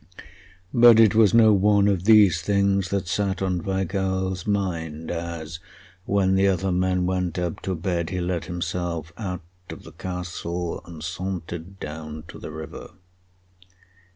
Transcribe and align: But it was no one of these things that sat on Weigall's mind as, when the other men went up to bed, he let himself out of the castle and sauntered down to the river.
But 0.73 0.99
it 0.99 1.13
was 1.13 1.31
no 1.31 1.53
one 1.53 1.87
of 1.87 2.05
these 2.05 2.41
things 2.41 2.89
that 2.89 3.07
sat 3.07 3.39
on 3.39 3.61
Weigall's 3.61 4.47
mind 4.47 5.11
as, 5.11 5.59
when 6.05 6.33
the 6.33 6.47
other 6.47 6.71
men 6.71 7.05
went 7.05 7.37
up 7.37 7.61
to 7.61 7.75
bed, 7.75 8.09
he 8.09 8.19
let 8.19 8.45
himself 8.45 9.13
out 9.15 9.41
of 9.69 9.83
the 9.83 9.91
castle 9.91 10.81
and 10.87 11.03
sauntered 11.03 11.79
down 11.79 12.23
to 12.29 12.39
the 12.39 12.49
river. 12.49 12.93